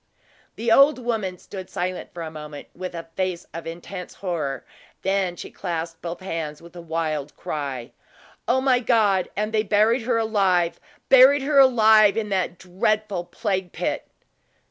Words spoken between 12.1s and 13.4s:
in that dreadful